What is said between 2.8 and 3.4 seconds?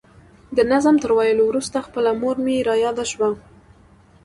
یاده شوه.